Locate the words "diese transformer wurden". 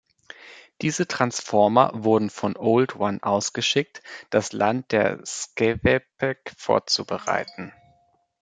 0.81-2.31